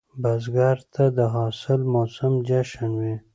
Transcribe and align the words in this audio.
بزګر 0.21 0.77
ته 0.93 1.03
د 1.17 1.19
حاصل 1.33 1.81
موسم 1.93 2.33
جشن 2.49 2.91
وي 3.01 3.15